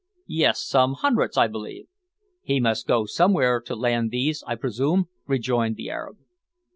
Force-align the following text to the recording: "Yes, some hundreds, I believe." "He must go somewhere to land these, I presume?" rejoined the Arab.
"Yes, 0.33 0.65
some 0.65 0.93
hundreds, 0.93 1.37
I 1.37 1.45
believe." 1.45 1.85
"He 2.41 2.59
must 2.59 2.87
go 2.87 3.05
somewhere 3.05 3.61
to 3.61 3.75
land 3.75 4.09
these, 4.09 4.43
I 4.47 4.55
presume?" 4.55 5.09
rejoined 5.27 5.75
the 5.75 5.91
Arab. 5.91 6.17